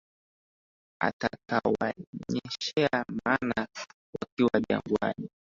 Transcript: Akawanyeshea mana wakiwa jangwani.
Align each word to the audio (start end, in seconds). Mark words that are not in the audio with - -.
Akawanyeshea 1.07 2.97
mana 3.23 3.59
wakiwa 4.21 4.55
jangwani. 4.69 5.27